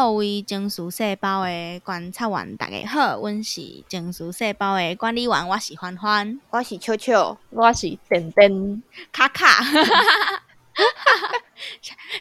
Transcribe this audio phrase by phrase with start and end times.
[0.00, 9.60] 各位情绪细胞的观察员，大家好，阮是情绪细胞的管理员，我是欢欢，我是秋秋，我是点点卡卡，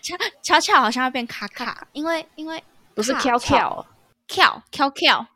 [0.02, 2.63] 巧巧巧好像要变卡卡，因为因为
[2.95, 3.85] 不是跳跳
[4.25, 5.27] 跳跳跳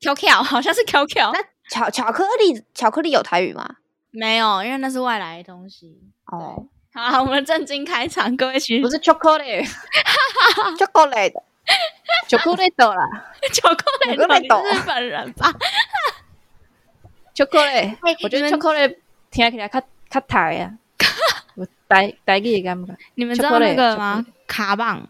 [0.00, 1.30] 跳跳，好像是跳跳。
[1.32, 3.76] 那巧巧克力巧克力有台语吗？
[4.10, 6.00] 没有，因为那是外来的东西。
[6.32, 9.68] 哦，好，我们正经开场，各位不是 chocolate，
[12.28, 15.52] 巧克力的，chocolate 啦巧克力巧克力你是日本人吧？
[17.34, 18.96] chocolate，我觉得你们 chocolate
[19.30, 20.72] 听起来较较 台啊，
[21.54, 24.24] 我台台语的感觉，你们知道那个吗？
[24.46, 25.06] 卡棒，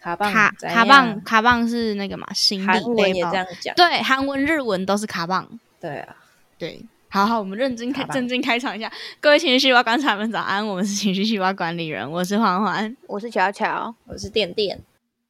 [0.00, 2.26] 卡棒卡棒，卡棒是那个嘛？
[2.34, 3.32] 行李背包
[3.76, 5.48] 对，韩文、日文都是卡棒。
[5.80, 6.16] 对啊，
[6.58, 8.90] 对，好好，我们认真开卡棒正经开场一下。
[9.20, 12.96] 各位情绪细胞观察们早安，我们是情绪细胞管理人，我是欢欢。
[13.06, 14.80] 我是巧巧，我是电电，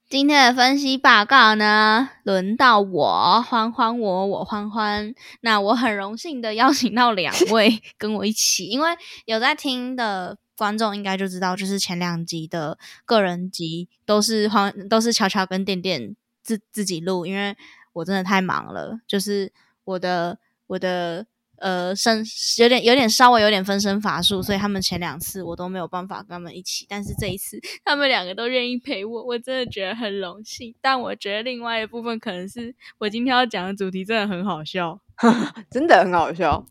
[0.08, 5.14] 今天的分析报告呢，轮到我欢欢我我欢欢。
[5.42, 8.88] 那我很荣幸的邀请到两位跟我一起，因为
[9.26, 17.54] 有在听的观众应该就知道，就是前两集的个人集都是欢都是巧巧跟电电自自己录，因为
[17.92, 19.52] 我真的太忙了，就是
[19.84, 21.26] 我的我的。
[21.60, 22.24] 呃，身
[22.58, 30.74] 有点有点稍微有点分身乏术，所以他们前两次我都没有办法跟他们一起，但是这一次他们两个都愿意陪我，我真的觉得很荣幸。
[30.80, 35.00] 但我觉得另外一部分可能是我今天要讲的主题真的很好笑。
[35.70, 36.64] 真的很好笑。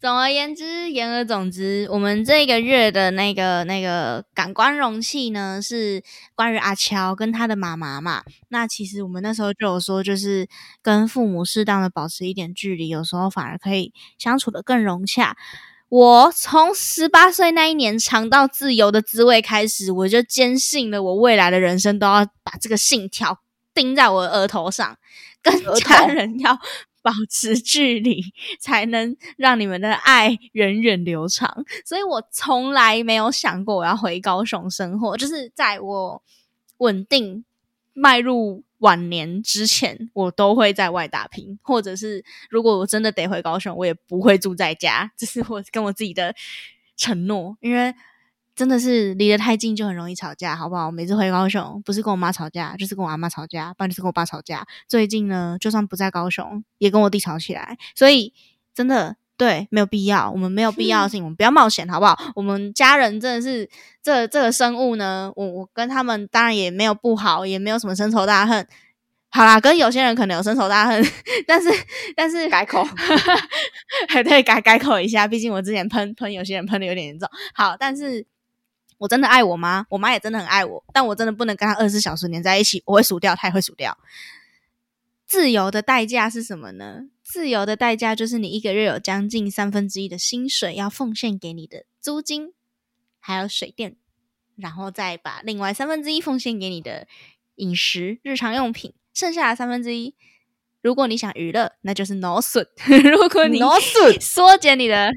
[0.00, 6.02] 总而言之，言而总之，我们这个月的那个那个感官容器呢，是
[6.34, 8.22] 关于阿乔跟他的妈妈嘛。
[8.48, 10.48] 那其实我们那时候就有说，就是
[10.82, 15.36] 跟父母适当的保持一点距离，有时候反而可以相处的更融洽。
[15.88, 23.40] 我从十八岁那一年尝到自由的滋味开始，我就坚信了，我未来的人生都要把这个信条
[23.74, 24.96] 钉在我的额头上，
[25.42, 26.56] 跟家人要
[27.02, 28.22] 保持距离，
[28.58, 31.64] 才能让你们的爱源远流长。
[31.84, 36.22] 所以我从来没有想过我要回高雄生活，就是在我
[36.78, 37.44] 稳定
[37.92, 46.34] 迈入晚年之前，我都会在外打拼，或者是如果我真的得回高雄，我也不会住在家，这是我跟我自己的
[46.96, 47.94] 承诺，因为。
[48.60, 50.90] 真的是离得太近就很容易吵架，好不好？
[50.90, 54.66] 每次回高雄，不是跟我妈吵架，就是跟我阿妈吵架，不然就是跟我爸吵架。
[54.86, 57.78] 最近呢，就算不在高雄，也跟我弟吵起来。
[57.94, 58.34] 所以
[58.74, 62.18] 真的对，没有必要，我们没有必要的事情，我们不要冒险，好不好？
[62.34, 63.66] 我们家人真的是
[64.02, 68.66] 这这个生物呢，我我跟他们当然也没有不好，也没有什么深仇大恨。
[69.30, 71.02] 好啦，跟有些人可能有深仇大恨，
[71.46, 71.70] 但是
[72.14, 72.84] 但是改口，
[74.10, 77.26] 还对改改口一下，毕竟我之前喷喷有些人喷的有点严重。
[77.54, 78.26] 好，但是
[79.00, 83.96] 我真的爱我妈，我妈也真的很爱我，但我真的不能跟她二十四小时黏在一起，我会数掉，她也会数掉。
[85.26, 87.04] 自由的代价是什么呢？
[87.22, 92.52] 自由的代价就是你一个月有将近三分之一的薪水要奉献给你的租金，
[93.18, 93.96] 还有水电，
[94.56, 97.08] 然后再把另外三分之一奉献给你的
[97.54, 100.14] 饮食、日常用品，剩下的三分之一，
[100.82, 102.64] 如果你想娱乐，那就是 no 损；
[103.10, 105.10] 如果你 no 损缩减你的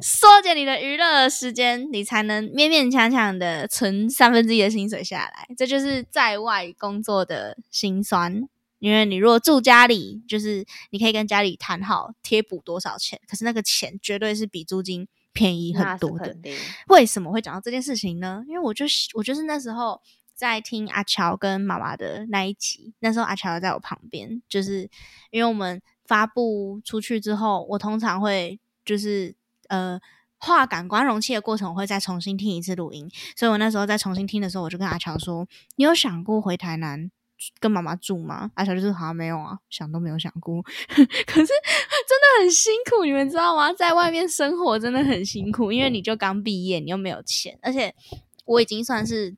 [0.00, 5.48] 缩减你的娱乐时间，你才能勉勉强强的存三分之一的薪水下来。
[5.56, 8.48] 这就是在外工作的辛酸。
[8.80, 16.36] 因为你如果住家里，就是你可以跟家里谈好贴补多少钱，可是那个钱绝对是比租金便宜很多的。
[16.86, 18.44] 为什么会讲到这件事情呢？
[18.46, 20.00] 因为我就是我就是那时候
[20.38, 24.88] 在听阿乔跟妈妈的那一集，那时候阿乔在我旁边，就是
[25.32, 29.34] 因为我们发布出去之后，我通常会就是
[29.68, 30.00] 呃。
[30.40, 37.10] 画感官容器的过程，我会再重新听一次录音，所以我那时候在重新听的时候，我就跟阿乔说：“你有想过回台南
[37.58, 40.62] 跟妈妈住吗？”阿乔就是好像没有啊，想都没有想过。
[40.86, 43.72] 可是真的很辛苦，你们知道吗？
[43.72, 47.92] 在外面生活真的很辛苦，因为你就刚毕业，你又没有钱，而且
[48.44, 49.34] 我已经算是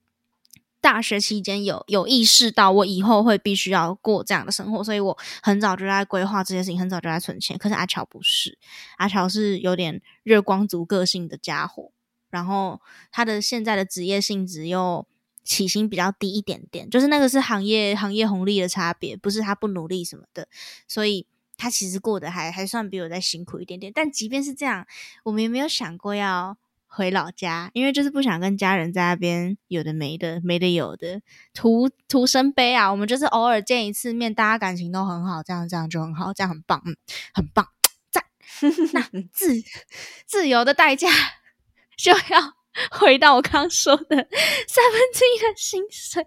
[0.81, 7.59] 大学期间有有意识到我以后会必须要过这样的生活，所以我很早就在规划这些事情，很早就在存钱。
[7.59, 8.59] 可是阿乔不是，
[8.97, 11.93] 阿乔是有点月光族个性的家伙，
[12.31, 12.81] 然后
[13.13, 15.07] 他的现在的职业性质又
[15.45, 20.49] 起薪比较低一点点，就是那个是行业行业红利的差别，不是他不努力什么的，
[20.89, 21.27] 所以
[21.57, 23.93] 他其实过得还还算比我再辛苦一点点。
[23.95, 24.87] 但即便是这样，
[25.25, 26.57] 我们也没有想过要
[26.93, 31.23] 回老家，因为就是不想跟家人在那边有的没的没的有的，
[31.55, 32.91] 图图生悲啊。
[32.91, 36.97] 我们就是偶尔见一次面，大家感情都很好，这样这样就很好，这样很棒，嗯，
[37.33, 37.69] 很棒，
[38.11, 38.25] 赞。
[38.93, 39.03] 那
[39.33, 39.55] 自
[40.27, 41.09] 自由的代价
[41.97, 42.55] 就要
[42.91, 46.27] 回到我刚刚说的三分之一的薪水。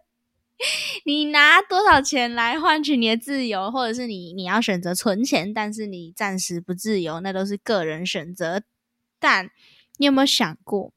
[1.06, 8.63] 你拿多少钱来换取你的自由，或者是你你要选择存钱，但是你暂时不自由，那都是个人选择。
[9.19, 9.50] 但
[9.98, 10.92] 你有没有想过，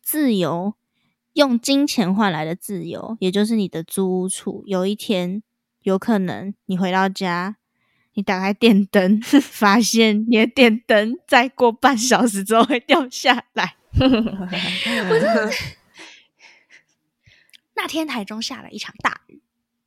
[0.00, 0.74] 自由
[1.34, 5.42] 用金钱换来的自由，也就是你的租屋处，有一天
[5.82, 7.56] 有可能你回到家，
[8.14, 13.76] 你打开电灯， 发现你的电灯再过半小时之后会掉下来。
[13.98, 15.50] 我真的
[17.74, 19.42] 那天台中下了一场大雨，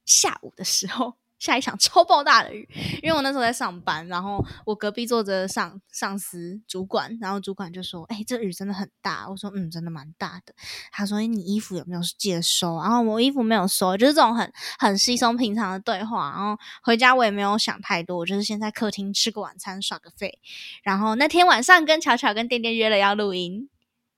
[0.06, 2.70] 下午的时候下一场 超爆大的雨，
[3.02, 10.54] 因为我那时候在上班，然后我隔壁坐着上上司主管，然后主管就说：“哎、这雨真的很大。”我说：“嗯，真的蛮大的。”
[10.94, 16.30] 他说：“你衣服有没有记得收？”然后我衣服没有收，就是这种很很稀松平常的对话。
[16.30, 20.38] 然后回家我也没有想太多，我就是先在客厅吃个晚餐，耍个废。
[20.84, 23.68] 然后那天晚上跟巧巧跟店店约了要录音，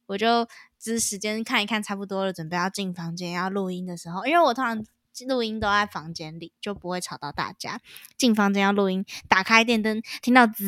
[0.07, 0.45] 我就
[0.77, 4.83] 只是时间看一看差不多了，准备要进房间要录音的时候，因为我突然
[5.27, 7.79] 录音都在房间里，就不会吵到大家。
[8.17, 10.63] 进房间要录音，打开电灯，听到滋，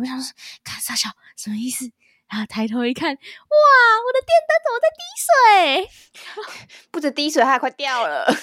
[0.00, 0.32] 我想说，
[0.64, 1.90] 看傻小什么意思？
[2.28, 5.30] 然后抬头一看，哇，我的电灯怎么在滴水？
[6.90, 8.24] 不止滴水，还快掉了。
[8.26, 8.34] 对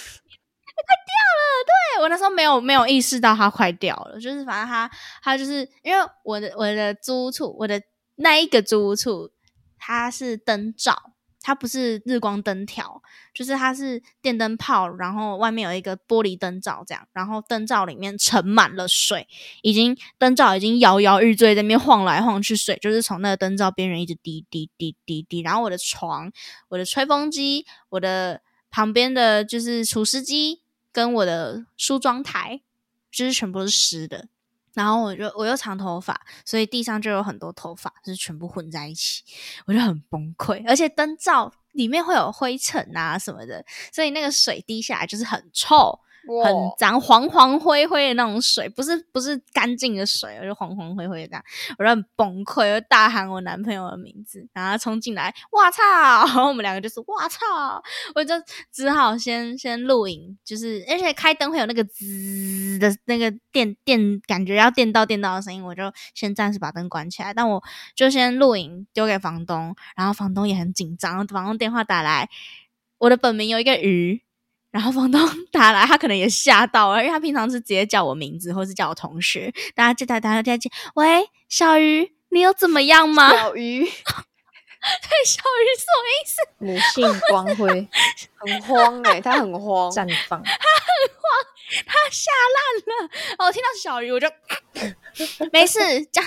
[2.02, 4.90] 我那时候没有没有意识到它快掉了，就是反正它
[5.22, 7.82] 它就是因为我的我的租屋处，我的
[8.16, 9.32] 那一个租屋处
[9.78, 13.02] 它是灯罩，它不是日光灯条，
[13.34, 19.28] 就是它是电灯泡，然后外面有一个玻璃灯罩这样，然后灯罩里面盛满了水，
[19.62, 26.32] 已经灯罩已经摇摇欲坠，在那边晃来晃去，水就是从那个灯罩边缘一直滴滴滴滴滴，然后我的床、
[26.68, 32.62] 我的吹风机、我的旁边的就是除湿机跟我的梳妆台，
[33.10, 34.28] 就是全部都是湿的。
[34.74, 39.24] 然后我就我又长头发，所以地上就有很多头发，就是全部混在一起，
[39.66, 40.64] 我就很崩溃。
[40.68, 46.00] 而且灯罩里面会有灰尘啊什么的，所以那个水滴下来就是很臭。
[46.44, 51.44] 很脏、黄黄灰灰的那种水，不是不是干净的水，就黄黄灰灰的这样，
[51.78, 55.82] 我就很崩溃，我就大喊我男朋友的名字，然后冲进来，哇操！
[56.26, 57.46] 然后我们两个就是哇操，
[58.16, 58.34] 我就
[58.72, 67.64] 只好先先录影，就是而且开灯会有那个滋的那个电电，感觉要电到电到的声音，我就先暂时把灯关起来，但我
[67.96, 72.30] 就先录影丢给房东，然后房东也很紧张，房东电话打来，
[73.00, 74.22] 我的本名有一个鱼。
[74.72, 75.20] 然后房东
[75.52, 83.30] 打来，他可能也吓到了，因为他平常是直接叫我名字或是叫我同学，大家就打打打打接，喂，小鱼，你有怎么样吗？
[83.36, 83.84] 小鱼
[84.80, 86.36] 对，小鱼什么意思？
[86.60, 87.88] 母性光辉
[88.38, 89.92] 很慌哎、他很慌。
[89.92, 90.56] 绽放，他很
[91.18, 91.24] 慌，
[91.86, 93.10] 他吓烂了。
[93.40, 94.28] 哦，我听到小鱼我就
[95.52, 96.24] 没事，江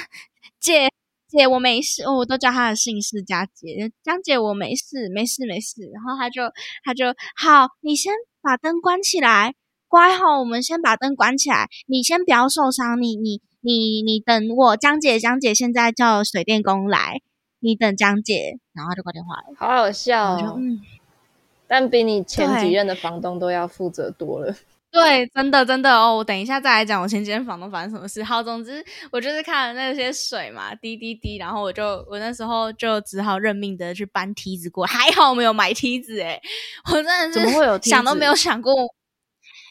[0.60, 0.90] 姐
[1.28, 5.80] 姐我没事，哦我都叫他的姓氏佳姐，江姐我没事，没事没事。
[5.94, 6.42] 然后他就
[6.84, 8.12] 他就好，你先
[8.42, 9.54] 把灯关起来，
[9.86, 17.20] 乖吼，我们先把灯关起来，你先不要受伤，你你你你等我，江姐江姐现在叫水电工来，
[17.60, 19.54] 你等江姐，然后他就挂电话了。
[19.56, 20.56] 好好笑哦。
[20.58, 20.80] 嗯。
[21.68, 24.54] 但比你前几任的房东都要负责多了。
[24.92, 28.22] 对，真的真的哦，我等一下再来讲我前几天房东发生什么事。
[28.22, 36.38] 好，总之我就是看了那些水嘛，滴滴滴，然后我就我那时候就只好认命的去搬梯子过，还好我没有买梯子诶，
[36.90, 38.74] 我真的是怎么会有梯想都没有想过，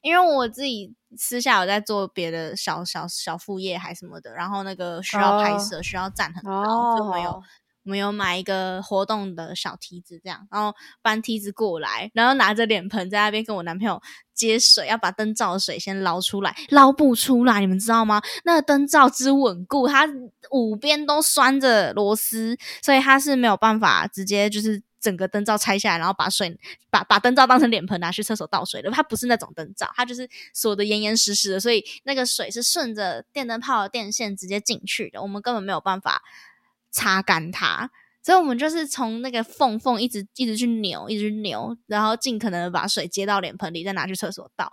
[0.02, 7.44] 因为我自己私下有在做别的小小小副业还什么的，然后那个需要拍哦摄，需要站很高，所以我们有哦，
[7.84, 14.02] 我们有买一个活动的小梯子，这样，然后搬梯子过来，然后拿着脸盆在那边跟我男朋友
[14.34, 18.22] 接水，要把灯罩的水先捞出来，捞不出来，你们知道吗？
[18.44, 20.08] 那个灯罩之稳固，它
[20.52, 24.84] 五边都拴着螺丝，所以它是没有办法直接就是。
[25.02, 26.56] 整个灯罩拆下来，然后把水
[26.92, 36.22] 把把灯罩当成脸盆拿去厕所倒水的，它不是那种灯罩，它就是锁的严严实实的，所以那个水是顺着电灯泡的电线直接进去的，我们根本没有办法
[36.92, 37.90] 擦干它，
[38.22, 44.72] 所以我们就是从那个缝缝一直一直去扭，一直扭，然后尽可能把水接到脸盆里，再拿去厕所倒，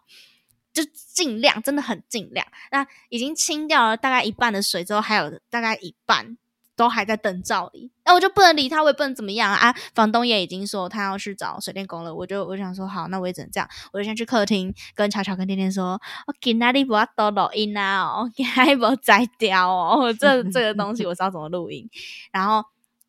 [0.72, 2.46] 就尽量真的很尽量。
[2.70, 6.36] 那已经清掉了大概一半的水之后，还有大概一半。
[6.78, 9.74] 都还在灯罩里，那我就不能理他，我也不能怎么样啊！
[9.96, 21.90] 房东也已经说他要去找水电工了，我就我想说好，那我也只能这样，我就先去客厅跟巧巧跟天天说，我今天里不要多录音啊哦，今天不摘掉哦，这这个东西我知道怎么录音。
[22.30, 22.64] 然后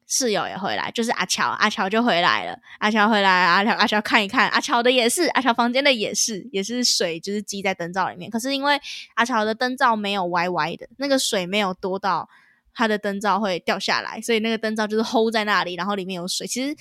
[0.07, 8.81] 室友也回来，就是阿乔，阿乔就回来了，阿乔回来，阿乔阿乔看一看，阿乔的也是，阿乔房间的也是，也是水就是积在灯罩里面，可是因为
[9.13, 12.27] 阿乔的灯罩没有歪歪的，那个水没有多到。
[12.73, 16.47] 它的灯罩会掉下来，所以那个灯罩就是 hold 在那里，然后里面有水。
[16.47, 16.75] 其实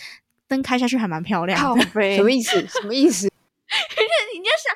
[0.47, 1.85] 灯开下去还蛮漂亮的。
[2.17, 2.67] 什么意思？
[2.67, 3.27] 什么意思？
[4.35, 4.75] 你就想，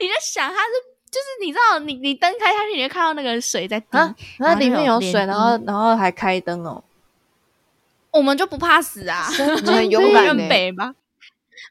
[0.00, 0.70] 你就想它是
[1.10, 4.14] 就是你知道，你你灯开下去，你就看到那个水在滴，啊？
[4.38, 6.84] 那里面有水，然然后然后还开灯哦。
[8.10, 9.28] 我们就不怕死啊，
[9.62, 10.94] 你很勇敢 北吧。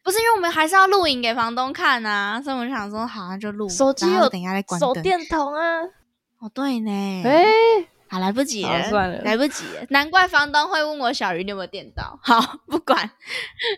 [0.03, 4.96] 不是因为我们还是要录影给房东看啊，所以我们想说好像就录，手机有等一下再关灯。
[4.96, 5.82] 手电筒啊，
[6.39, 6.91] 哦，对呢，
[7.25, 7.46] 哎，
[8.10, 9.86] 好来不及了，好算了来不及了。
[9.90, 12.20] 难怪房东会问我小鱼你有没有电到。
[12.24, 13.12] 好，不管，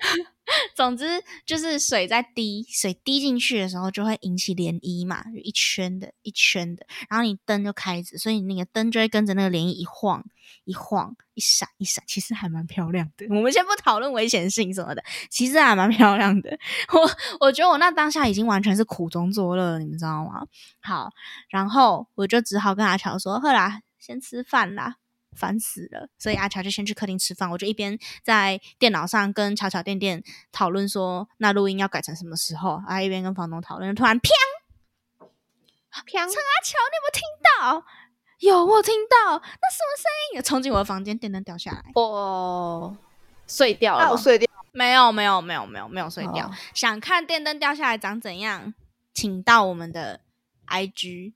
[0.75, 10.23] 总之就是水在滴，水滴进去的时候就会引起涟漪嘛，就一圈的，一圈的，然后你灯就开着，所以你那个灯就会跟着那个涟漪一晃
[10.65, 13.25] 一晃，一闪一闪，其实还蛮漂亮的。
[13.29, 16.49] 我们先不讨论危险性什么的，其实还蛮漂亮的。
[16.93, 20.45] 我我觉得我那当下已经完全是苦中作乐了，你们知道吗？
[20.81, 21.09] 好，
[21.49, 24.97] 然后我就只好跟阿乔说：“呵啦，先吃饭啦。”
[25.37, 35.21] 烦死了，所以阿乔就先去客厅吃饭，我就一边在电脑上跟巧巧店店讨论说，那录音要改成什么时候，啊，一边跟房东讨论，突然砰，砰！
[35.91, 37.85] 阿乔，你有没有听到？
[38.39, 40.41] 有，我有听到，那什么声音？
[40.41, 41.83] 冲进我的房间，电灯掉下来。
[41.93, 42.97] 哦，
[43.45, 44.49] 碎掉了，那我碎掉。
[44.71, 46.47] 没有，没有，没有，没有，没有碎掉。
[46.47, 48.73] 哦想看电灯掉下来长怎样，
[49.13, 50.21] 请到我们的
[50.67, 51.33] IG。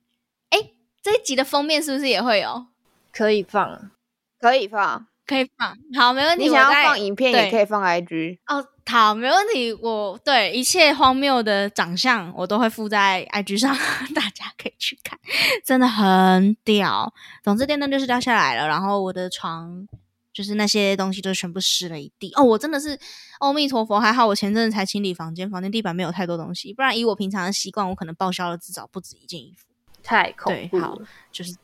[1.03, 2.65] 哎，这一集的封面是不是也会有？
[3.11, 3.91] 可以放。
[4.39, 6.43] 可以放，可以放，好，没问题。
[6.43, 8.39] 你想要放影片也可以放 IG。
[8.47, 9.71] 哦，好，没问题。
[9.71, 13.73] 我对一切荒谬的长相，我都会附在 IG 上，
[14.13, 15.17] 大家可以去看，
[15.63, 17.13] 真的很屌。
[17.41, 19.87] 总之，电灯就是掉下来了，然后我的床
[20.33, 22.33] 就是那些东西都全部湿了一地。
[22.35, 22.99] 哦，我真的是
[23.39, 29.72] 阿弥陀佛，还好我前阵子才清理房间，房间地板没有太多东西，不然以我平常的习惯，我可能报销了至少不止一件衣服。
[30.03, 31.07] 太恐怖对好了。
[31.31, 31.55] 就是，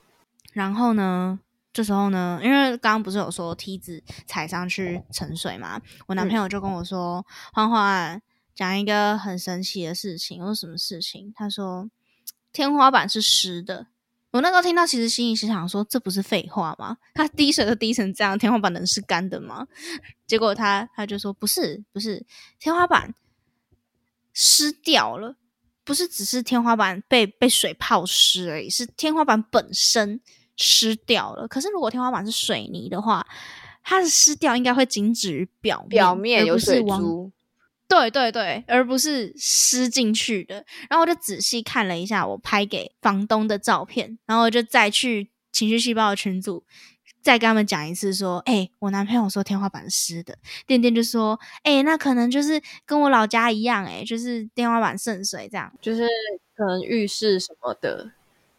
[0.53, 1.39] 然后呢，
[1.73, 8.21] 这时候呢，因为刚刚不是有说梯子踩上去沉水嘛，我男朋友就跟我说：“欢欢
[8.55, 11.89] 讲一个很神奇的事情。”我说：“什么事情？”他说
[12.51, 13.87] ：“天花板是湿的。”
[14.31, 16.97] 我那时候听到，其实心里是想说：“这不是废话吗？
[17.15, 19.67] 它滴水都滴成这样，天花板能是干的吗？”
[20.27, 22.23] 结果他他就说：“不是，不是，
[22.59, 23.15] 天花板
[24.33, 25.35] 湿掉了。”
[25.89, 30.21] 不是只是天花板被被水泡湿而已，是天花板本身
[30.55, 31.47] 湿掉了。
[31.47, 33.25] 可是如果天花板是水泥的话，
[33.81, 37.31] 它的湿掉应该会仅止于表面，表面有水珠，
[37.87, 40.63] 对对对，而不是湿进去的。
[40.87, 46.63] 然后我就仔细看了一下我拍给房东的照片，然后我就再去情绪细胞的群组。
[47.21, 55.71] 再跟他们讲一次，说，哎、我男朋友说天花板是湿的，店店就说，哎、那可能就是跟我老家一样、哎，就是天花板渗水这样。
[55.81, 56.07] 就是
[56.55, 58.11] 可能浴室什么的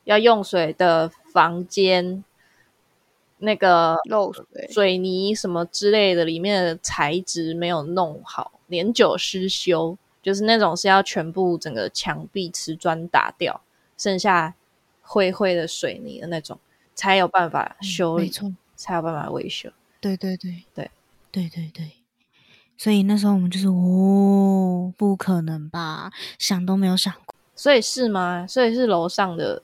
[0.05, 2.23] 要用水的房间，
[3.39, 4.45] 那个漏水。
[4.71, 13.63] 水泥什么之类的，里面的材质没有弄好，年久失修，就是那种是要全部整个墙壁瓷砖打掉，
[13.97, 14.55] 剩下
[15.01, 16.59] 灰灰的水泥的那种，
[16.95, 19.71] 才有办法修理，没错，才有办法维修。
[20.01, 20.91] 对对对对
[21.31, 21.93] 对对对，
[22.77, 27.35] 所以那时候我们就是哦，不可能吧，想都没有想过。
[27.55, 28.47] 所以是吗？
[28.47, 29.63] 所以是楼上的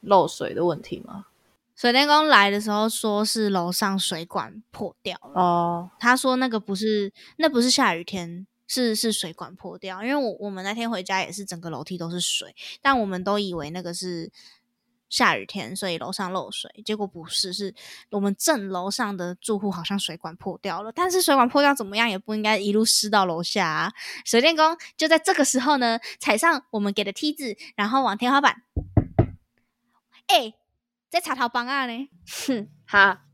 [0.00, 1.26] 漏水的问题吗？
[1.74, 10.00] 水电工来的时候说是楼上水管破掉了，哦，他说那个不是那不是下雨天，是是水管破掉。
[10.04, 14.30] 因为我我们那天回家也是整个楼梯都是水，但我们都以为那个是
[15.12, 17.74] 下雨天，所以楼上漏水，结果不是，是
[18.10, 23.92] 我们正楼上的住户好像水管破掉了，但是水管破掉怎么样也不应该一路湿到楼下啊。
[24.24, 28.62] 水电工就在这个时候呢，踩上我们给的梯子，然后往天花板，
[30.28, 30.54] 哎、
[31.10, 32.08] 在插头帮啊呢。
[32.46, 33.24] 哼， 哈，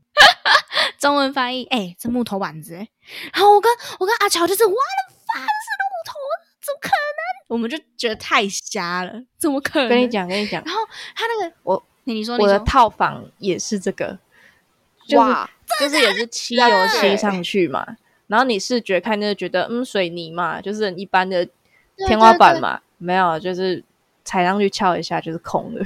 [0.99, 2.89] 中文翻译，哎、这木头板子、欸，
[3.31, 6.13] 然后我跟我跟阿乔就是，我的发是木头，
[6.61, 7.08] 怎么可能？
[7.49, 9.89] 我们就觉得太瞎了，怎么可能？
[9.89, 10.79] 跟你，讲，跟你讲，然后
[11.15, 14.19] 他那个，我你你说我的套房也是这个，
[15.07, 21.43] 就是哇，就是也是漆油漆上去嘛，然后你视觉看就觉得嗯水泥嘛，就是很一般的
[22.07, 23.83] 天花板对嘛，没有，就是
[24.23, 25.83] 踩上去敲一下就是空的。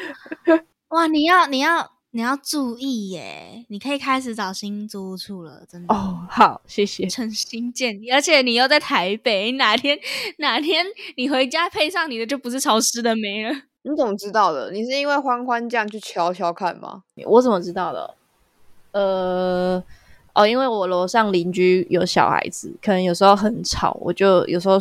[0.88, 5.94] 哇，你要你要你要注意耶，你可以开始找新租处了，真的。
[5.94, 7.06] 哦，好，谢谢。
[7.06, 9.98] 诚心建议，而且你又在台北，哪天
[10.38, 10.86] 哪天
[11.18, 13.54] 你回家配上你的就不是潮湿的煤了。
[13.82, 14.70] 你怎么知道的？
[14.72, 17.02] 你是因为欢欢这样去敲敲看吗？
[17.26, 18.14] 我怎么知道的？
[18.92, 19.84] 呃，
[20.32, 24.78] 哦，因为我楼上邻居有小孩子，可能有时候很吵，我就有时候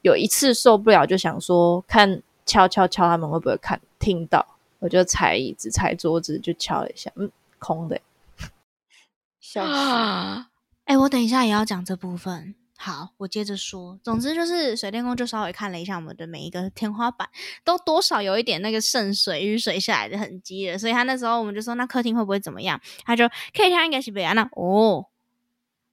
[0.00, 4.46] 有一次受不了，就想说看敲敲敲他们会不会看听到，
[4.80, 8.00] 我就踩椅子、踩桌子就敲了一下，嗯，空的。
[9.38, 9.72] 笑死！
[9.72, 10.48] 啊！
[10.84, 13.98] 哎、我等一下也要讲这部分，好，我接着说。
[14.02, 17.28] 总之就是水电工就稍微看了一下我们的每一个天花板，
[17.64, 20.76] 都多少有一点那个渗水、雨水下来的痕迹了。
[20.76, 22.80] 所以他那时候我们就说，那客厅会不会怎么样？
[23.04, 25.06] 他就可以听应该是北安娜哦，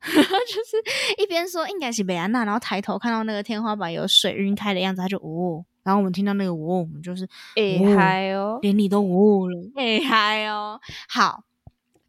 [0.05, 5.65] 就是一边说应该是北安娜，然后抬头看到那个天花板有水晕开的样子，他就哦。
[5.83, 11.43] 然后我们听到那个哦，我们就是哎哦嗨哦，连你都哦了，哎嗨哦，好。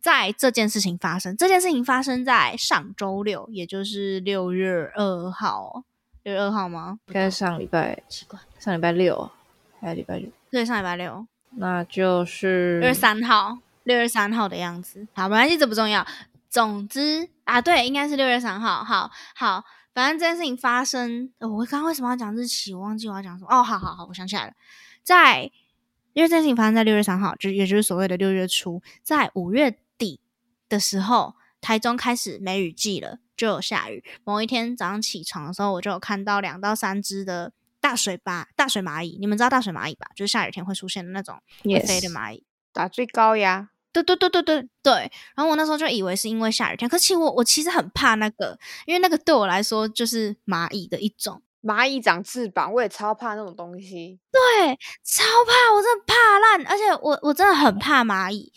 [0.01, 5.83] 在这件事情发生，这件事情发生在上周六，也就是六月二号，
[6.23, 7.01] 六月二号吗？
[7.09, 9.29] 应该上礼拜奇怪，上礼拜六
[9.81, 10.31] 还是礼拜六？
[10.51, 11.27] 对，上礼拜六，
[11.57, 15.07] 那就是六月三号，六月三号的样子。
[15.15, 16.07] 好，没关系，这不重要。
[16.49, 18.83] 总之啊，对，应该是六月三号。
[18.85, 19.65] 好好，
[19.95, 22.75] 反正这件事情发生，呃我刚刚为什么要讲日期？
[22.75, 23.51] 我忘记我要讲什么。
[23.51, 24.53] 哦，好好好，我想起来了，
[25.03, 25.51] 在
[26.15, 30.21] 因为这件事情发生在六月三号，就也就是所谓的六月初，在五月底
[30.69, 34.03] 的时候，台中开始梅雨季了，就有下雨。
[34.25, 39.17] 某一天早上起床的时候，我就有看到两到三只的大水蚂大水蚂蚁。
[39.21, 40.09] 你们知道大水蚂蚁吧？
[40.17, 42.45] 就是下雨天会出现的那种会飞的蚂蚁。
[42.73, 43.71] 打最高呀，
[44.03, 44.93] 对对对对对对，
[45.35, 54.19] 然后我那时候就以为是因为下雨天，可其实我我其实很怕那个，因为那个对我来说就是蚂蚁的一种，蚂蚁长翅膀，我也超怕那种东西。
[54.31, 58.53] 对，超怕，我真的怕烂，而且我我真的很怕蚂蚁。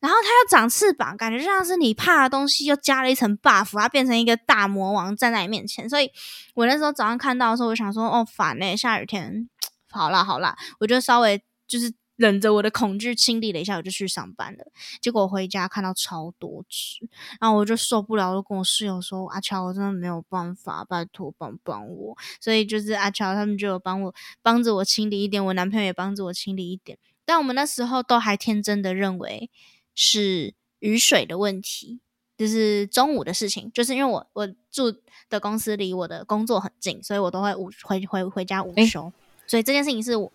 [0.00, 5.86] 然后它又长翅膀，感觉就像是你怕的东西又加了一层 buff，它变成一个大魔王站在你面前。
[5.86, 6.10] 所以
[6.54, 9.46] 我那时候早上看到的时候，我想说，哦，烦呢、下雨天，
[9.92, 14.66] 好啦好啦，我就稍微就是忍着我的恐惧清理了一下，我就去上班了。
[15.00, 17.08] 结果我回家看到超多只，
[17.40, 26.98] 然后我就受不了，我就跟我室友说：“阿乔，我真的没有办法，拜托帮帮我。”所以就是阿乔他们就有帮我帮着我清理一点，我男朋友也帮着我清理一点。
[27.24, 29.48] 但我们那时候都还天真的认为
[29.94, 32.00] 是雨水的问题，
[32.36, 33.72] 就是中午的事情。
[33.72, 34.94] 就是因为我我住
[35.30, 39.10] 的公司离我的工作很近，所以我都会午回回回家午诶休。
[39.46, 40.30] 所以这件事情是我，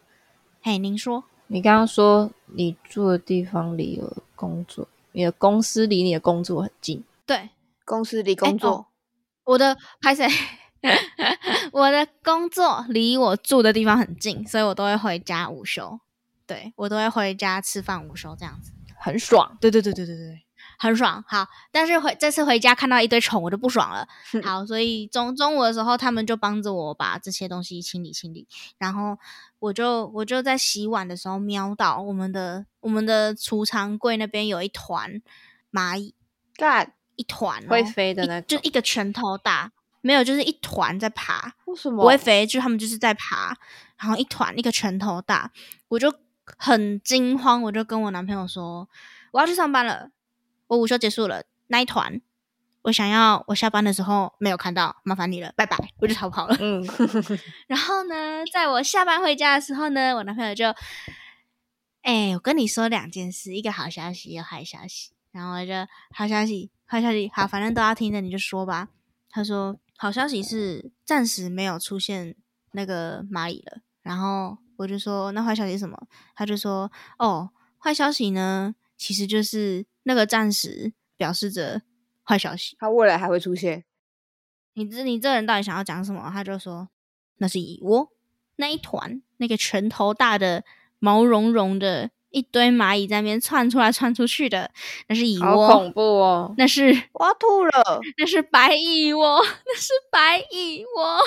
[0.61, 7.49] 嘿，您说你刚刚说你住的地方离了工作，你的公司离你的工作很近，对？
[7.85, 8.87] 公司离工哦作，
[9.45, 10.27] 我的拍谁？
[11.71, 15.99] 我的工作离我住的地方很近，所以我都会回家午休。
[16.47, 18.71] 对我都会回家吃饭午休这样子。
[18.97, 19.57] 很爽。
[19.59, 20.44] 对对对对对对，
[20.77, 21.23] 很爽。
[21.27, 24.07] 好，但是回这次回家看到一堆虫，我就不爽了。
[24.43, 29.17] 好，所以中中午的时候，他们就帮着我把这些东西清理清理，然后
[29.59, 35.21] 我就我就在洗碗的时候瞄到我们的我们的储藏柜那边有一团
[35.71, 36.13] 蚂蚁，
[36.55, 41.55] 干一团、哦、会飞的一那种就一个拳头大，没有，就是一团在爬。
[41.65, 43.57] 为什么不会飞，就他们就是在爬，
[43.97, 45.51] 然后一团一个拳头大，
[45.87, 46.13] 我就
[46.57, 48.87] 很惊慌，我就跟我男朋友说
[49.31, 50.09] 我要去上班了，
[50.67, 52.21] 我午休结束了，那一团
[52.83, 56.55] 我想要我下班的时候没有看到，麻烦你了，拜拜，我就逃跑了。
[56.59, 56.85] 嗯，
[57.67, 60.65] 然后呢，在我下班回家的时候呢，我男朋友就，
[62.03, 65.11] 哎、我跟你说两件事，一个好消息，一个坏消息。
[65.31, 65.73] 然后我就
[66.11, 68.89] 好消息，坏消息，好，反正都要听的，你就说吧。
[69.29, 72.35] 他说好消息是暂时没有出现
[72.71, 73.79] 那个蚂蚁了。
[74.01, 76.07] 然后我就说那坏消息是什么？
[76.35, 77.49] 他就说哦，
[77.79, 81.81] 坏消息呢，其实就是那个暂时表示着
[82.23, 82.75] 坏消息。
[82.79, 83.83] 他未来还会出现？
[84.73, 86.29] 你这你这人到底想要讲什么？
[86.33, 86.89] 他就说
[87.37, 88.09] 那是蚁窝，
[88.55, 90.63] 那一团那个拳头大的
[90.99, 94.71] 毛茸茸的一堆蚂蚁在那边窜出来窜出去的，
[95.07, 96.53] 那是蚁好窝恐，怖哦！
[96.57, 98.01] 那是我要吐了。
[98.17, 101.19] 那是白蚁窝，那是白蚁窝。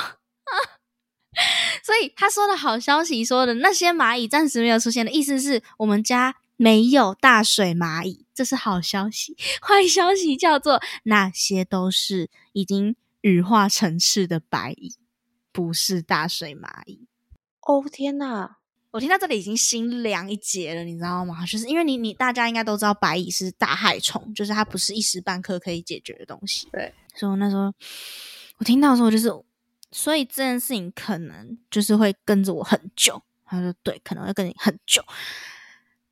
[1.82, 9.34] 所以他说的好消息说的那些蚂蚁暂时没有出现的意思是我们家没有大水蚂蚁，这是好消息。
[9.62, 14.96] 坏消息叫做那些都是已经羽化成翅的白蚁，
[15.52, 17.06] 不是大水蚂蚁。
[17.62, 18.56] 哦天哪！
[18.90, 21.46] 我听到这里已经心凉一截了，你知道吗？
[21.46, 26.68] 就是因为你你大家应该都知道白蚁是大害虫，就是它不是一时半刻可以解决的东西。
[26.72, 27.72] 对，所以我那时候
[28.56, 29.30] 我听到的时候就是，
[29.92, 33.22] 所以这件事情可能就是会跟着我很久。
[33.44, 35.04] 他说对，可能会跟你很久。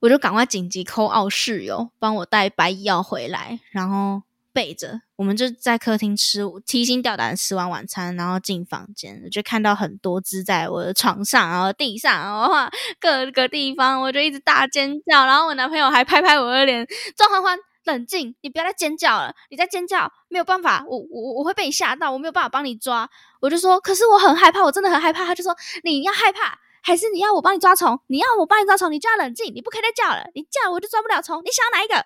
[0.06, 5.00] 我就赶快紧急 call out 室友，帮我带白药回来，然后备着。
[5.16, 12.54] 我们就在客厅吃，提心吊胆地吃完晚餐，然后进房间，我就看到很多只在我的床上，然后地上，然后
[13.00, 15.26] 各个地方，我就一直大尖叫。
[15.26, 17.58] 然后我男朋友还拍拍我的脸，庄欢欢。
[17.86, 19.32] 冷静，你不要再尖叫了！
[19.48, 23.08] 你再尖叫没有办法，我我我会被你吓到，我没有办法帮你抓。
[23.40, 25.24] 我就说，可是我很害怕，我真的很害怕。
[25.24, 27.98] 他就说，你要害怕，还是你要我帮你抓虫？
[28.06, 31.42] 你要我帮你抓虫，你就要冷静，你不可以再叫了，你叫我就抓不了虫。
[31.44, 31.96] 你想要哪一个？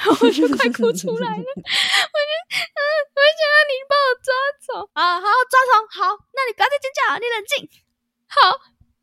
[0.10, 2.32] 我就快哭出来了， 我就，
[2.74, 2.82] 嗯，
[3.14, 4.34] 我想要你帮我抓
[4.66, 4.90] 虫。
[4.94, 7.70] 好好抓虫，好，那你不要再尖叫了，你冷静。
[8.26, 8.58] 好，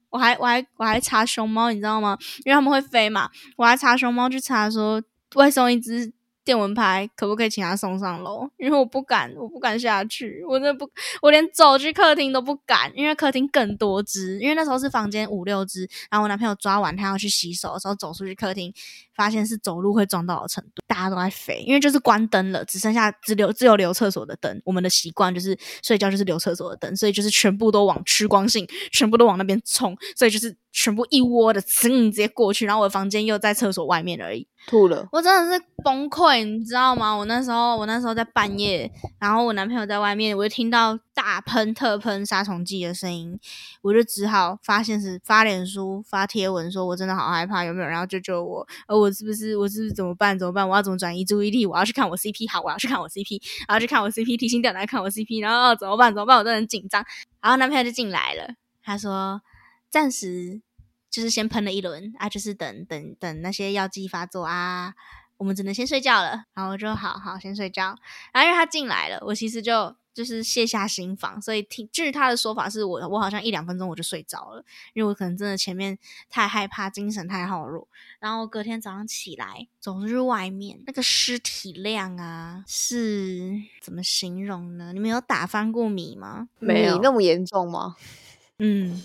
[0.10, 2.18] 我还我还我还查熊猫，你知道吗？
[2.44, 5.02] 因为他们会飞嘛，我还查熊猫去查说
[5.36, 6.12] 外送一只
[6.48, 10.90] 电蚊拍可不可以请他送上楼，因为我不敢，我不敢下去，我真的不，
[11.22, 18.74] 我连走去客厅都不敢，因为客厅更多只，因为那时候是房间五六只，然后我男朋友抓完他要去洗手的时候走出去客厅，
[19.14, 34.48] 发现是走路会撞到的程度，大家都在飞，因为就是关灯了，只剩下只留只有留厕所的灯，我们的习惯就是睡觉就是留厕所的灯，所以就是全部都往趋光性，全部都往那边冲，所以就是全部一窝的噌直接过去，然后我的房间又在厕所外面而已。
[34.68, 37.16] 吐了，我真的是崩溃，你知道吗？
[37.16, 43.40] 我那时候，我那时候在半夜，然后我男朋友在外面，我就听到大喷特喷杀虫剂的声音，
[43.82, 48.68] 我就只好发现是发脸书发贴文，说我真的好害怕，有没有人要救救我？
[48.88, 50.38] 而我是不是我是不是怎么办？
[50.38, 50.70] 怎么办？
[50.70, 51.66] 我要怎么转移注意力？
[51.66, 56.14] 我要去看我 CP，好，我要去看我 CP，然后去看我 CP，提心吊胆看我 CP，然后怎么办？
[56.14, 56.38] 怎么办？
[56.38, 57.04] 我都很紧张。
[57.42, 59.42] 然后男朋友就进来了，他说
[59.90, 60.62] 暂时。
[61.10, 64.94] 就是先喷了一轮啊，就是等等等那些药剂发作啊，
[65.38, 66.44] 我们只能先睡觉了。
[66.54, 67.96] 然后我就好好先睡觉。
[68.34, 75.98] 然后因为他进来了，我其实就就是卸下心防，所以听据他的说法是我我好像一两分钟我就睡着了，因为我可能真的前面
[76.30, 77.88] 太害怕，精神太耗弱。
[78.20, 84.92] 然后隔天早上起来走出外面，那个尸体量啊，是怎么形容呢？
[84.92, 86.50] 你们有打翻过米吗？
[86.58, 87.96] 没有那么严重吗？
[88.58, 89.04] 嗯。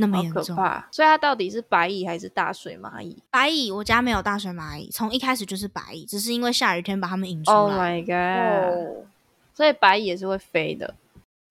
[0.00, 0.56] 那么严重，
[0.90, 3.22] 所以它到底是白蚁还是大水蚂蚁？
[3.30, 7.56] 白蚁，我家没有大水蚂蚁，从一开始就是白蚁，只是因为下雨天把它们引出来。
[7.56, 9.06] Oh my god！
[9.54, 10.94] 所以白蚁也是会飞的。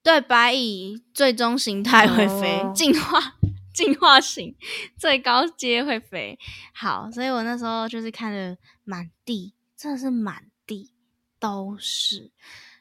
[0.01, 3.35] 对，白蚁最终形态会飞， 进化
[3.73, 4.55] 进化型
[4.97, 6.37] 最高阶会飞。
[6.73, 10.91] 好，所以我那时候就是看着满地，真的是满地
[11.39, 12.31] 都是，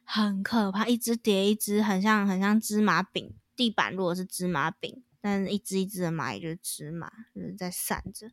[0.05, 3.35] 很可怕，一只叠一只，很像很像芝麻饼。
[3.55, 5.03] 地板如果是芝麻饼。
[5.21, 8.29] 但一只一只的蚂蚁就是芝麻，就是在散着，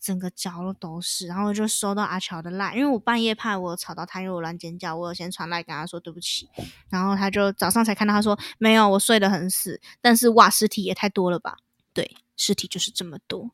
[0.00, 1.28] 整个角落都是。
[1.28, 6.48] 然后我就收到阿乔的赖，因为我半夜怕我吵到他，因为我乱尖叫，我有先传赖跟他说对不起。
[6.90, 9.80] 然后他就早上才看到，他说没有，我睡得很死。
[10.00, 11.56] 但是哇，尸体也太多了吧？
[11.92, 13.52] 对，尸体就是这么多。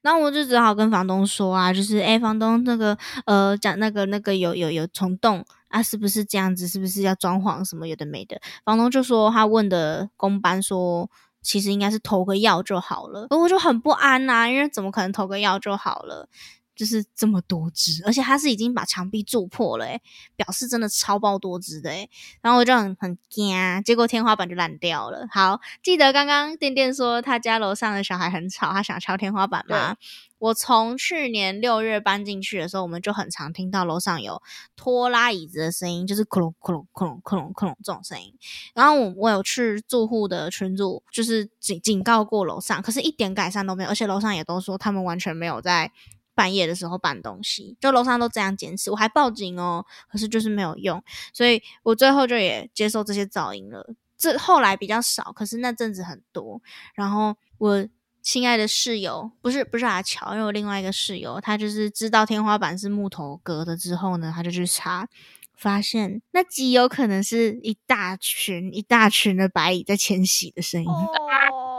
[0.00, 6.68] 然后我就只好跟房东说啊，就是哎，房东那个呃，讲那个那个有有有虫洞啊，是不是这样子？
[6.68, 8.40] 是不是要装潢什么有的没的？
[8.64, 11.10] 房东就说他问的工班说。
[11.42, 16.28] 其实应该是投个药就好了，我就很不安呐，因为怎么可能投个药就好了？
[16.74, 20.00] 就是这么多只，而且它是已经把墙壁做破了，诶
[20.36, 22.08] 表示真的超爆多只的，诶
[22.40, 25.26] 然后我就很很惊，结果天花板就烂掉了。
[25.30, 29.96] 好，记得刚刚店店说他家楼上的小孩很吵，他想敲天花板吗？
[30.38, 34.42] 我从去年六月搬进去的时候，我们就很常听到楼上有
[34.74, 38.34] 拖拉椅子的声音，就是克隆克隆克隆克隆克隆这种声音。
[38.74, 45.92] 然后我我有去住户的群组，就是警警告过楼上，可是一点改善都没有，而且楼上也都说他们完全没有在。
[46.34, 53.94] 半夜的时候搬东西，就楼上都这样坚持，我还报警哦，可是就是没有用，所以我最后就也接受这些噪音了。
[54.16, 56.62] 这后来比较少，可是那阵子很多。
[56.94, 57.86] 然后我
[58.22, 65.08] 亲爱的室友，不是不是阿乔，因为我另外一个室友，他就是知道天花板是木头隔的之后呢，他就去查，
[65.56, 70.88] 发现那极有可能是一大群一大群的白蚁在迁徙的声音。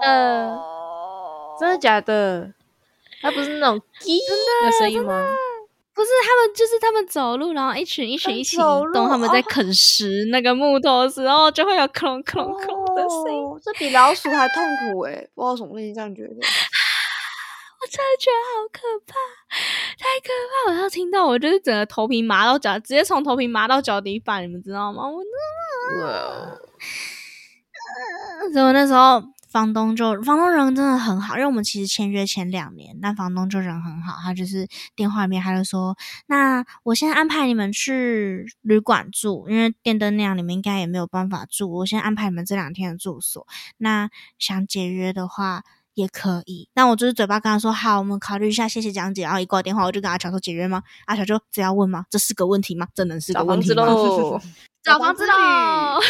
[0.03, 0.57] 呃，
[1.57, 2.53] 真的假的？
[3.23, 5.27] 它不是那种 滴的声音吗？
[5.95, 8.59] 不是，他们就是他们走路，然后一群一群一起移
[8.93, 13.43] 动，他们在啃食那个木头的时候，就会有克隆克隆克隆的声音。
[13.63, 16.29] 这比老鼠还痛苦诶不知道什么会这样觉得。
[16.35, 19.13] 我真的觉得好可怕，
[19.99, 20.29] 太可
[20.65, 20.71] 怕！
[20.71, 25.03] 我要听到，我就是整个头皮麻到脚，直接从头皮麻到脚底板，你们知道吗？
[25.07, 25.21] 我
[25.93, 26.59] 真的，
[28.51, 29.21] 所以我那时候。
[29.53, 43.45] 房东就房东人真的很好，因为我们其实签约前两年，那房东就人很好，他就是电话里面他就说：“那我先安排你们去旅馆住，因为电灯那样你们应该也没有办法住，我先安排你们这两天的住所。
[43.77, 45.61] 那想解约的话
[45.93, 46.67] 也可以。
[46.73, 49.21] 那我就是嘴巴跟他说好，我们考虑一下，谢谢讲解。
[49.21, 50.81] 然后一挂电话，我就跟阿乔说解约吗？
[51.05, 52.05] 阿乔就只要问吗？
[52.09, 52.87] 这是个问题吗？
[52.95, 54.41] 这能是个问题吗？
[54.83, 56.01] 找房子喽！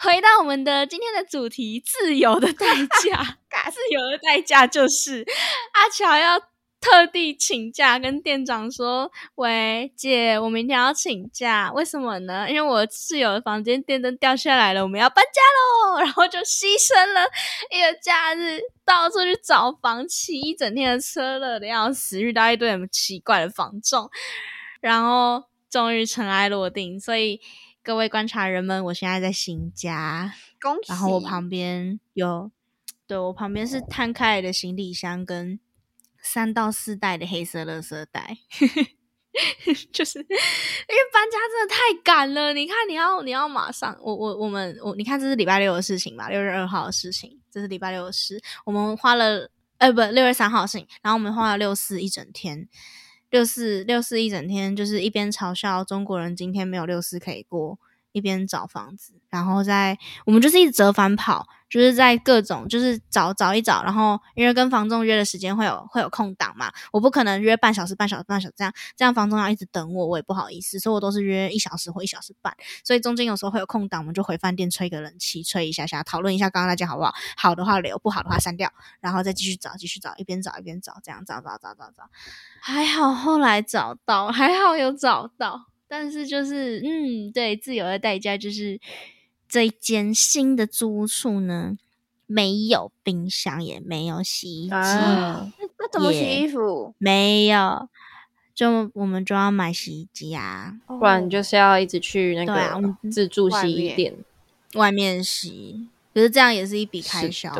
[0.00, 2.66] 回到我们的今天的主题，自由的代
[3.02, 3.38] 价。
[3.70, 5.24] 自由的代价就是
[5.72, 6.40] 阿乔要
[6.80, 12.48] 特地请假，跟店长说：“喂，姐，我明天要请假，为什么呢？
[12.48, 16.00] 因为我室友的房间电灯掉下来了，我们要搬家喽。
[16.00, 17.20] 然后就牺牲了
[17.70, 24.08] 一个假日，到处去找房，骑一整天的车，热的要死，遇到一堆很奇怪的房仲，
[24.80, 27.40] 然后终于尘埃落定，所以。”
[27.82, 30.92] 各位观察人们，我现在在新家，恭喜！
[30.92, 32.50] 然后我旁边有，
[33.06, 35.58] 对我旁边是摊开来的行李箱跟
[36.22, 38.36] 三到四袋的黑色垃圾袋。
[39.92, 52.68] 就是因为搬家真的太赶了，你看你要你要马上，我我我们我你看这是礼拜六的事情吧，六月二号的事情，这是礼拜六的事，我们花了呃不六月三号的事情，然后我们花了六四一整天，
[53.30, 57.78] 六四六四一整天就是一边嘲笑中国人今天没有六四可以过。
[58.12, 82.10] 一边找房子，然后在我们就是一直折返跑，就是在各种就是找找一找，然后因为跟房东约的时间会有会有空档嘛，我不可能约半小时半小时半小时这样，这样房东要一直等我，我也不好意思，所以我都是约一小时或一小时半，所以中间有时候会有空档，我们就回饭店吹个冷气，吹一下下，讨论一下刚刚那家好不好，好的话留，不好的话删掉，然后再继续找继续找，一边找一边找，这样找找找找找，
[82.60, 85.69] 还好后来找到，还好有找到。
[85.90, 88.80] 但是就是，嗯，对，自由的代价就是
[89.48, 91.76] 这一间新的租屋处呢，
[92.26, 96.94] 没有冰箱，也没有洗衣机，那怎么洗衣服？
[96.98, 97.88] 没有，
[98.54, 104.14] 就我们就要买洗衣机啊，不然就是要一直去那个自助洗衣店
[104.74, 107.52] 外面洗，可是这样也是一笔开销。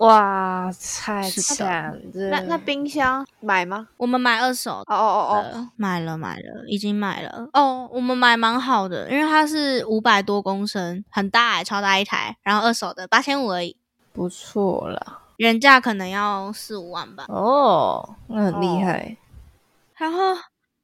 [0.00, 0.70] 哇，
[1.02, 1.98] 太惨了！
[2.30, 3.88] 那那冰箱买吗？
[3.98, 4.76] 我们买二手。
[4.86, 7.46] 哦哦哦哦，买了买了，已经买了。
[7.52, 12.34] 哦，我们买蛮好的，因为它是五百多公升，很大哎，超大一台。
[12.42, 13.76] 然后二手的八千五而已，
[14.14, 15.20] 不错了。
[15.36, 17.26] 原价可能要四五万吧。
[17.28, 19.18] 哦，那很厉害。
[19.96, 20.34] 然后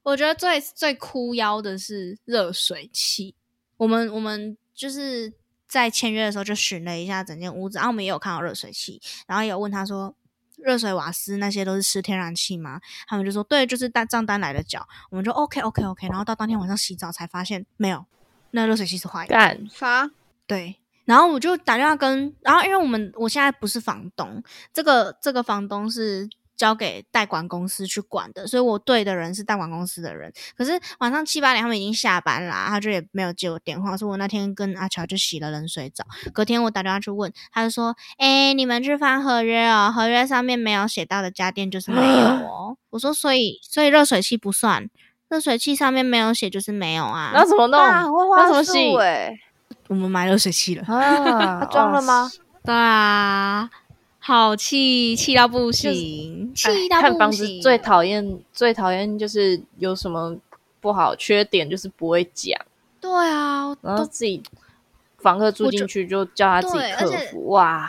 [0.03, 3.35] 我觉得最最哭腰的是热水器。
[3.79, 5.33] 我们我们就是。
[5.69, 10.15] 在签约的时候就巡了一下整间屋子，然后我们也有看到热水器，然后有问他说
[10.59, 12.81] 热水瓦斯那些都是吃天然气吗？
[13.07, 18.05] 他们就说对，就是单账单来的缴，我们就 OK OK OK，然后到当天晚上洗澡才发现没有，
[18.53, 19.35] 那热水器是坏的。
[19.35, 20.11] 干啥？
[20.47, 26.29] 对，然后我就打电话跟，然后因为我们我现在不是房东，这个这个房东是。
[26.57, 30.33] 交给代管公司去管的，所以我对的人是代管公司的人。
[30.57, 33.97] 可是晚上七八点他们已经下班啦，他就也没有接我电话。
[33.97, 44.89] 所以我那天跟阿乔就洗了冷水澡，隔天我打电话去问，他就说：“哎，你们去翻合约哦，合约上面没有写到的家电就是没有哦。”我说：“所以所以热水器不算，
[45.29, 47.79] 热水器上面没有写就是没有啊。”那怎么弄？
[47.79, 48.05] 啊
[48.37, 48.95] 那怎么洗？
[49.89, 51.65] 我们买热水器了啊？
[51.67, 52.31] 装了吗？
[52.65, 53.71] 对啊。
[54.27, 57.11] 好气，气到不行，气到不行。
[57.11, 60.37] 看房子最讨厌，最讨厌就是有什么
[60.81, 62.61] 不好、缺点，就是不会讲。
[63.01, 64.43] 对啊，然后自己
[65.19, 67.51] 房客住进去就叫他自己克服。
[67.51, 67.89] 哇，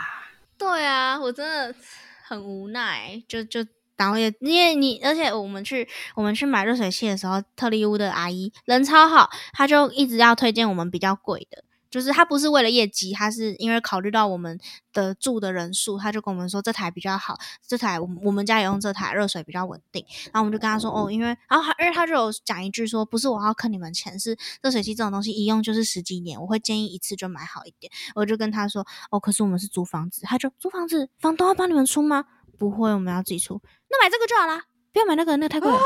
[0.56, 1.74] 对啊，我真的
[2.22, 3.20] 很无奈。
[3.26, 11.64] 就就然后也因为你，而且我们去我们去买热水器的时候，特利屋的阿姨人超好，她就一直要推荐我们比较贵的。
[11.90, 14.58] 就是他不是为了业绩，他是因为考虑到我们
[14.92, 20.04] 的住的人数，他就跟我们说这台比较好，这台我我们家也用这台，热水比较稳定。
[20.26, 27.90] 然后我们就跟他说哦，因为然后他因为他就有讲一句说，不是我要坑你们钱，是热水器这种东西一用就是十几年，我会建议一次就买好一点。
[28.14, 32.24] 我就跟他说哦，可是我们是租房子，他就租房子，房东要帮你们出吗？
[32.58, 33.60] 不会，我们要自己出。
[33.88, 35.78] 那买这个就好啦，不要买那个，那个太贵了。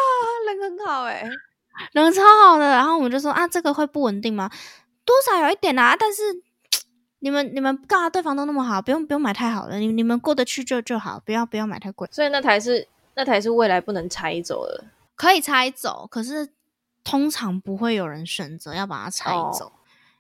[0.47, 1.23] 人很好哎，
[1.93, 2.71] 人超好的。
[2.71, 4.51] 然后我们就说啊，这个会不稳定吗？
[5.05, 6.23] 多少有一点啦，但是
[7.21, 8.81] 你们你们干嘛对房东那么好？
[8.83, 12.09] 不用不用买太好了，你你们过得去就就好，不要不要买太贵。
[12.11, 14.85] 所以那台是那台是未来不能拆走的，
[15.15, 16.49] 可以拆走，可是
[17.05, 19.73] 通常不会有人选择要把它拆走，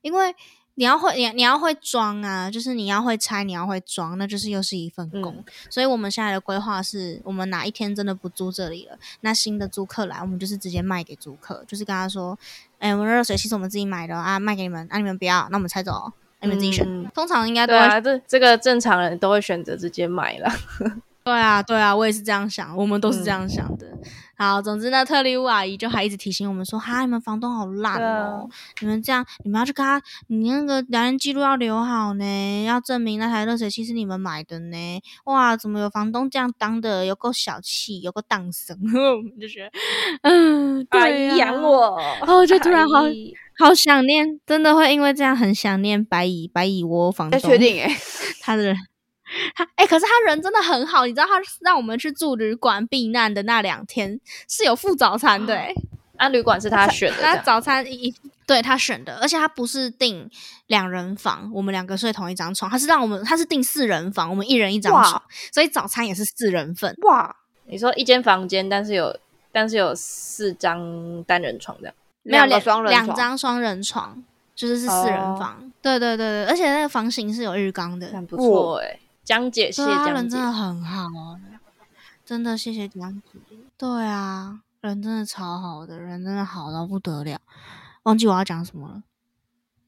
[0.02, 0.34] 因为。
[0.74, 5.44] 你要会，你你要会装啊，就是你要会拆，你要会装，那就是又是一份工。
[5.68, 12.38] 所以我们现在的规划是，我们哪一天真的不租这里了，那新的租客来，我们就是直接卖给租客，就是跟他说，
[12.82, 16.84] 哎，我们热水器是我们自己买的啊，卖给你们，啊，你们不要，那我们拆走，你们自己选。
[17.14, 20.50] 通常应该对啊，这这个正常人都会选择直接买了。
[21.22, 23.86] 对啊，对啊，我也是这样想，我们都是这样想的。
[24.42, 28.48] 好，总之呢，特利乌阿姨就还一直提醒我们说：“哈，你们房东好烂哦，
[28.81, 35.00] 你们这样，你们要去跟他，你那个聊天记录要留好呢，要证明那台热水器是你们买的呢。
[35.26, 37.07] 哇，怎么有房东这样当的？
[37.07, 38.76] 有够小气，有够荡生。
[38.83, 39.70] 我们就觉得，
[40.22, 43.02] 嗯，阿姨养我，然后就突然好
[43.59, 47.38] 好想念，真的会因为这样很想念白蚁白蚁窝房东。
[47.38, 47.88] 确定诶，
[48.42, 48.74] 他的。
[49.54, 55.74] 他哎，可是他人真的很好，你知道他让我们去住旅馆避难的那两天是有付早餐的哎，
[56.18, 58.14] 那旅馆是他选的，他早餐一
[58.46, 60.28] 对他选的，而且他不是订
[60.66, 67.34] 两人房，我们两个睡同一张床，他是让我们他是订四人房，我们一人一张床，所以早餐也是四人份哇。
[67.66, 69.16] 你说一间房间，但是有
[69.50, 74.22] 但是有四张单人床这样，没有两双人两张双人床。
[74.54, 75.72] 就是是四人哦房。
[75.80, 78.06] 对对对对，而且那个房型是有浴缸的。
[78.08, 80.40] 很不错哎、江姐，谢谢人真。
[80.40, 81.40] 的很好哦，
[82.24, 83.38] 真的谢谢江姐。
[83.78, 87.40] 对啊，人真的超好的，人真的好到不得了。
[88.02, 89.02] 忘记我要讲什么了。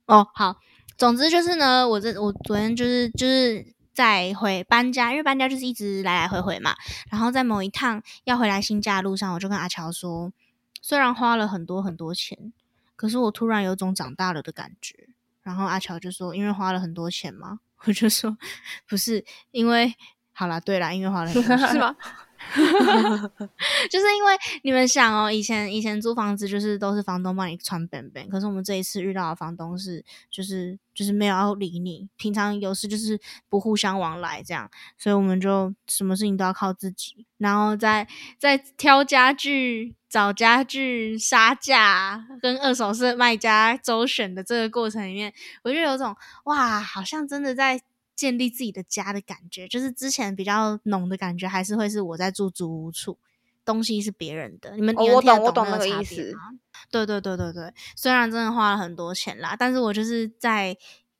[0.06, 0.60] 哦，好，
[0.96, 6.76] 总之就是呢，我这我昨天就是就是在回搬家，因为搬家就是一直来来回回嘛。
[7.10, 10.32] 然后在某一趟要回来新家的路上，我就跟阿乔说，
[10.80, 12.52] 虽然花了很多很多钱，
[12.94, 15.08] 可是我突然有种长大了的感觉。
[15.42, 17.58] 然后阿乔就说，因为花了很多钱吗？
[17.84, 18.36] 我就说
[18.88, 19.94] 不是，因为
[20.32, 21.94] 好啦，对啦，因为华人 是吗？
[23.90, 38.06] 就是因为你们想哦，以前以前租房子就是都是房东帮你穿本本，可是我们这一次遇到的房东是就是就是没有要理你，平常有事就是不互相往来这样，所以我们就什么事情都要靠自己，然后在
[38.38, 47.80] 在挑家具、找家具、杀价跟二手市卖家周旋的这个过程里面，我就有种哇，好像真的在
[48.14, 53.18] 建立自己的家的感觉，就是之前比较浓的感觉，还是会是我在住租屋处，
[53.64, 54.76] 东西是别人的。
[54.76, 56.58] 你们哦我懂我懂那个意思吗
[56.90, 60.76] 对对对对对，虽然真的花了很多钱啦，但是我就是在。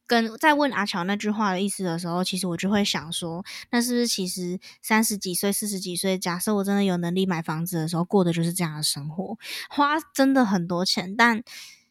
[0.07, 9.39] 跟在问阿乔那句话的意思的时候，其实我就会想说，那是不是其实三十几岁、四十几岁，假设我真的有能力买房子的时候，过的就是这样的生活，
[9.71, 11.43] 花真的很多钱，但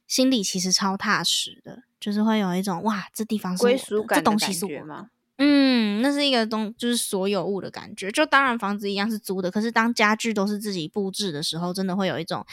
[0.06, 5.08] 心里其实超踏实的，就是会有一种哇，这地方归属感这东西是我吗？
[5.38, 8.12] 嗯，那是一个东，就是所有物的感觉。
[8.12, 12.46] 就当然房子一样是租的，可是当家具都是自己布置的时候，真的会有一种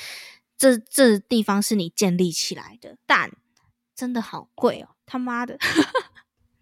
[0.57, 2.97] 这这地方是你建立起来的。
[3.07, 3.33] 但
[3.97, 5.59] 真的好贵哦，他妈的！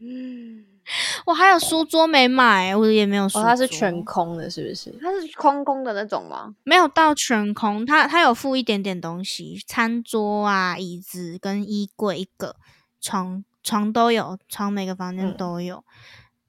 [0.01, 0.65] 嗯，
[1.27, 4.93] 我还有书桌没买，我也没有书哦，它是全空的，是不是？
[5.01, 6.55] 它是空空的那种吗？
[6.65, 12.57] 没有到全空，它它有附一点点东西，餐桌啊、椅子跟衣柜一个，
[13.09, 15.83] 床床都有，床每个房间嗯都有。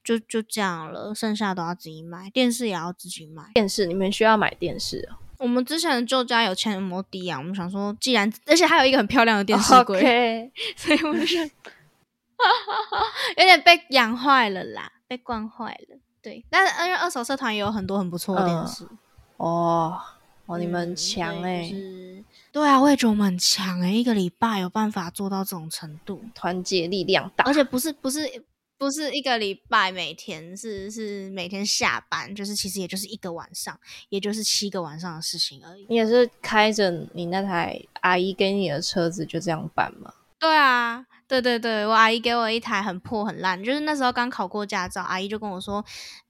[0.02, 3.44] 就就这样了，剩下都要自己买，电视也要自己买。
[3.54, 5.16] 电视，你们需要买电视哦。
[5.38, 15.98] 我们之前的旧家有签 MOD 啊，我们想说，既然而且还有一个很漂亮的电视 柜所以我们就有点被养坏了啦，被惯坏了。
[16.22, 18.88] 对，但是因为二手社团也有很多很不错的电视，
[19.36, 20.00] 哦，
[20.46, 27.54] 哦，你们强哎、对就是对啊，我也觉得我们很强哎、一个礼拜有办法做到这种程度，团结力量大而。
[27.54, 28.28] 且不是不是
[28.76, 35.86] 不是一个礼拜每天，是是每天下班，就是其实也就是一个晚上，也就是七个晚上的事情而已。
[35.88, 40.12] 你也是开着你那台阿姨给你的车子就这样办吗？
[40.40, 45.84] 对啊，对对对，我阿姨给我一台很破很烂，就是那时候刚考过驾照，阿姨就跟我说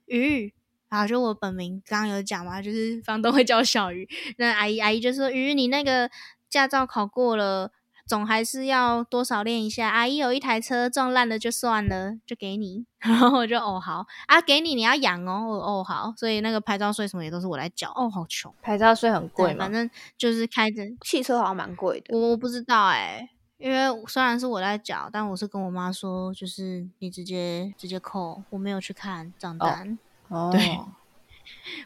[0.07, 0.53] 鱼。
[0.91, 4.07] 然后就我本名刚刚有讲嘛，就是房东会叫小鱼。
[4.37, 6.11] 那阿姨阿姨就说：“鱼，你那个
[6.49, 7.71] 驾照考过了，
[8.07, 9.89] 总还是要多少练一下。
[9.89, 12.85] 阿姨有一台车撞烂了就算了，就给你。
[12.99, 16.13] ”然后我就哦好啊，给你你要养哦，我哦好。
[16.17, 17.93] 所以那个牌照税什么也都是我来缴。
[17.95, 19.73] 哦，好穷，牌照税很贵反？
[19.73, 22.19] 正就是开着汽车好像蛮贵的。
[22.19, 29.97] 我我不知道哎、因为虽然是我在缴，但我是跟我妈说，就是你直接直接扣，我没有去看账单。
[30.31, 30.79] 哦，对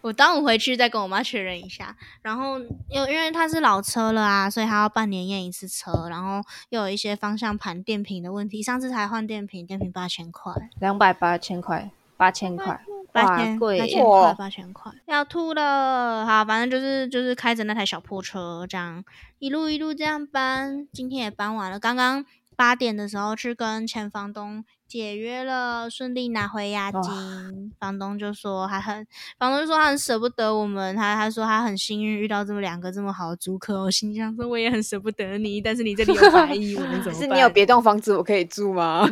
[0.03, 1.97] 我端午回去再跟我妈确认一下。
[2.23, 2.59] 然后
[2.91, 8.63] 又因为它是老车了啊，所以它要半年验一次车，然后又有一些方向盘电瓶的问题。
[8.63, 12.81] 上次才换电瓶，电瓶八千块，两百八千块，八千块，哇，
[13.13, 16.27] 八千八千块，哇八千块，要吐了。
[16.27, 19.03] 好，反正就是就是开着那台小破车，这样
[19.39, 20.87] 一路一路这样搬。
[20.93, 22.25] 今天也搬完了，刚刚
[22.57, 27.73] 八点的时候去跟前房东解约了，顺利拿回押金。
[27.81, 29.07] 房东就说他很，
[29.39, 33.83] 房东就说他很舍不得我们，他他说他很幸运遇到这么两个这么好的租客。
[33.83, 37.15] 我心想说我也很舍不得你，但是你这里有 百亿，我能怎么办？
[37.15, 39.09] 可是你有别栋房子我可以住吗？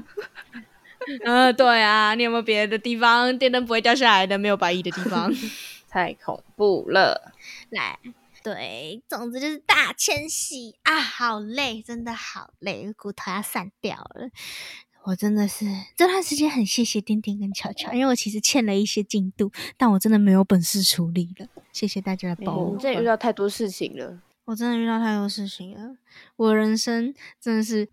[1.24, 5.32] 嗯， 对啊，你有没有别的地方电灯不会掉下来的没有白蚁的地方？
[5.90, 7.32] 太恐怖了。
[7.70, 7.98] 来，
[8.44, 14.30] 对，总之就是大迁徙啊，好累，真的好累，骨头要散掉了。
[15.04, 21.46] 我真的是这段时间很谢谢丁丁跟巧巧，因为我其实欠了一些进度，但我真的没有本事处理了。
[21.72, 24.20] 谢谢大家的包容你，真的遇到太多事情了。
[24.44, 25.96] 我真的遇到太多事情了，
[26.36, 27.88] 我人生真的是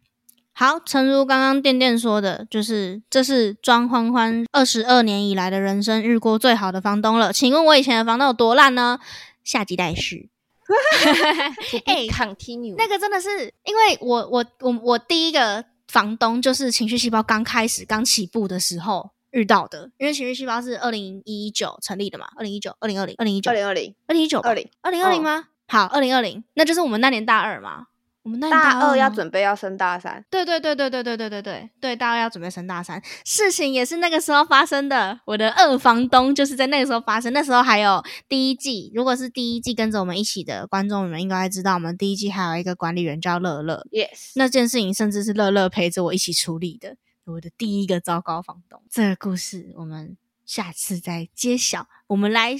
[0.52, 0.80] 好。
[0.80, 7.34] 诚如刚刚店店说的，就是这是庄欢欢二十二年以来的人生遇过最好的房东了。
[7.34, 9.00] 请问我以前的房东有多烂呢？
[9.44, 10.30] 下集待续。
[11.86, 25.48] 哎 continue 那个真的是，因为我我我我第一个房东就是情绪细胞刚开始刚起步的时候遇到的，因为情绪细胞是二零一九成立的嘛，二零一九、二零二零、二零一九二、零二零，二零一九、二零，二零二零哦吗？
[25.68, 27.88] 好，二零二零，那就是我们那年大二嘛。
[28.22, 35.20] 我们那大二要准备要升大三，对对对对对对对对对对，大二要准备升大三，事情也是那个时候发生的。
[35.26, 48.82] 我的二房东就是在那个时候发生，那时候还有第一季，如果是第一季跟着我们一起的观众，你们应该知道，我们第一季还有一个管理员叫乐乐，Yes，那件事情甚至是乐乐陪着我一起处理的，我的第一个糟糕房东。
[48.90, 51.88] 这个故事我们下次再揭晓。
[52.08, 52.56] 我们来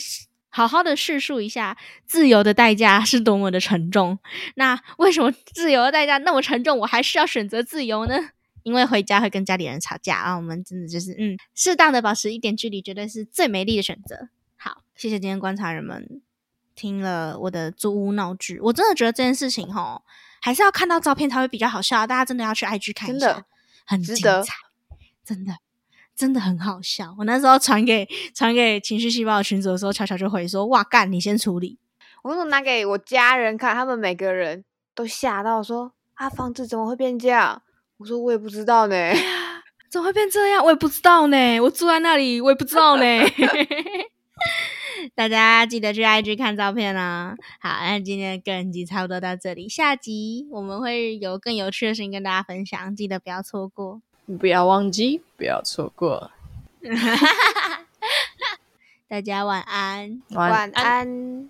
[0.50, 4.20] 好好的叙述一下自由的代价是多么的沉重。
[4.56, 8.16] 那为什么自由的代价那么沉重，我还是要选择自由呢？
[8.64, 14.28] 因为回家会跟家里人吵架啊，我们真的就是嗯，适当的保持一点距离，绝对是最美丽的选择。
[14.58, 16.22] 好，谢谢今天观察人们
[16.76, 20.04] 听了我的租屋闹剧，我真的觉得这件事情吼，
[20.42, 23.46] 还是要看到照片才会比较好笑，大家真的要去 IG 看一下，真的
[23.86, 24.54] 很精彩，
[25.24, 25.54] 真的
[26.20, 27.16] 真的很好笑。
[27.18, 28.06] 我那时候传给
[28.36, 31.80] 传给情绪细胞的群组的时候，巧巧就回说：“哇干，你先处理。
[32.22, 37.62] 我那时候拿给我家人看，他们每个人都吓到说：“啊，房子怎么会变这样？”
[38.00, 38.96] 我说：“我也不知道呢。
[39.90, 40.62] 怎么会变这样？
[40.62, 41.62] 我也不知道呢。
[41.62, 43.04] 我住在那里，我也不知道呢。
[45.16, 47.34] 大家记得去 IG 看照片啊！
[47.62, 54.02] 好，那今天的个人集差不多到这里，下集我们会有更有趣的事情跟大家分享，记得不要错过。
[54.38, 56.32] 不要忘记，不要错过。
[59.08, 61.50] 大家晚安。”晚晚安。